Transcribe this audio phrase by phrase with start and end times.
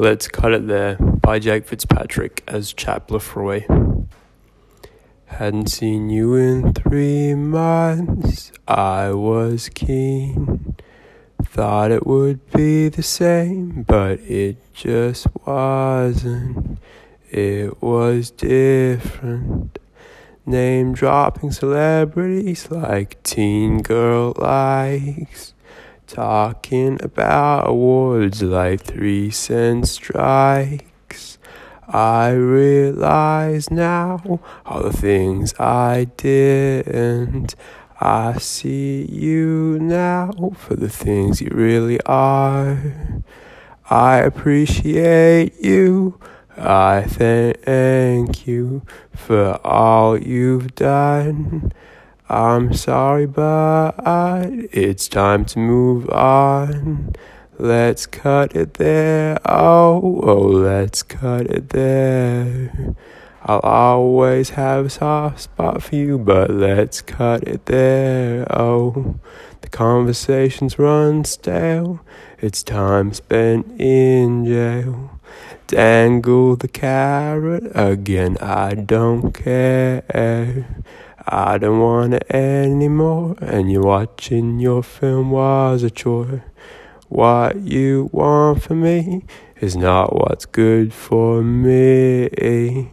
[0.00, 3.66] Let's Cut It There by Jack Fitzpatrick as Chap Le Froy.
[5.26, 10.76] Hadn't seen you in three months, I was keen.
[11.42, 16.78] Thought it would be the same, but it just wasn't.
[17.32, 19.80] It was different.
[20.46, 25.54] Name dropping celebrities like Teen Girl likes.
[26.08, 31.36] Talking about awards like three cent strikes.
[31.86, 37.54] I realize now all the things I didn't.
[38.00, 42.94] I see you now for the things you really are.
[43.90, 46.18] I appreciate you.
[46.56, 48.82] I thank you
[49.14, 51.72] for all you've done.
[52.30, 53.94] I'm sorry, but
[54.70, 57.14] it's time to move on.
[57.58, 59.38] Let's cut it there.
[59.46, 62.94] Oh, oh, let's cut it there.
[63.42, 68.46] I'll always have a soft spot for you, but let's cut it there.
[68.50, 69.18] Oh,
[69.62, 72.00] the conversations run stale.
[72.40, 75.18] It's time spent in jail.
[75.66, 78.36] Dangle the carrot again.
[78.38, 80.04] I don't care.
[81.30, 86.42] I don't want it anymore, and you watching your film was a chore.
[87.10, 89.26] What you want from me
[89.60, 92.90] is not what's good for me.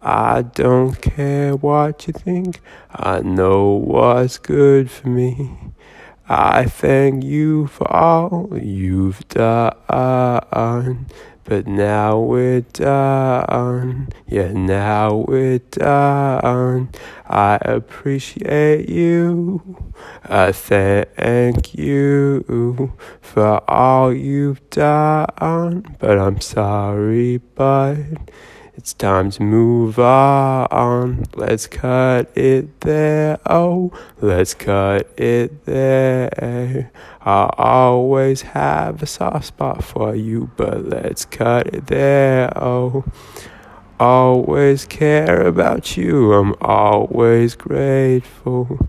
[0.00, 5.58] I don't care what you think, I know what's good for me.
[6.28, 9.74] I thank you for all you've done.
[11.44, 14.08] But now we're done.
[14.28, 16.90] Yeah, now we're done.
[17.28, 19.92] I appreciate you.
[20.24, 25.96] I thank you for all you've done.
[25.98, 27.96] But I'm sorry, but
[28.74, 31.24] it's time to move on.
[31.34, 33.38] Let's cut it there.
[33.44, 36.90] Oh, let's cut it there.
[37.20, 42.50] I always have a soft spot for you, but let's cut it there.
[42.56, 43.04] Oh,
[44.00, 46.32] always care about you.
[46.32, 48.88] I'm always grateful.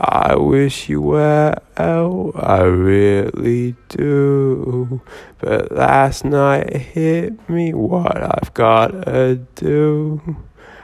[0.00, 5.00] I wish you well, I really do.
[5.40, 10.36] But last night hit me what I've gotta do.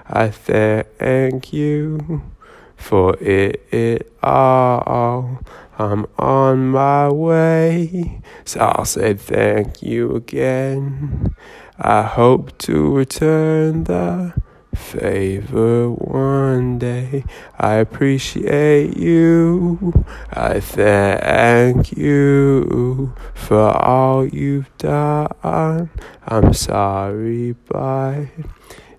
[0.09, 2.23] I thank you
[2.77, 5.39] for it, it all.
[5.79, 11.35] I'm on my way, so I'll say thank you again.
[11.79, 14.35] I hope to return the
[14.75, 17.25] favor one day.
[17.59, 20.05] I appreciate you.
[20.31, 25.91] I thank you for all you've done.
[26.27, 28.27] I'm sorry, but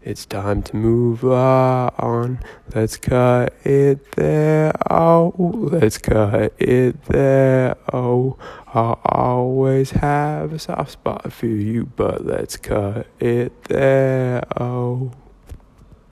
[0.02, 2.40] it's time to move on.
[2.76, 4.72] Let's cut it there.
[4.90, 7.76] Oh, let's cut it there.
[7.92, 8.38] Oh,
[8.68, 14.44] I'll always have a soft spot for you, but let's cut it there.
[14.62, 15.12] Oh.